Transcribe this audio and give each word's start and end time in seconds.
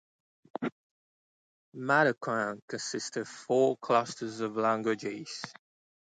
Matacoan 1.77 2.59
consists 2.67 3.17
of 3.17 3.27
four 3.27 3.77
clusters 3.77 4.39
of 4.39 4.57
languages. 4.57 5.43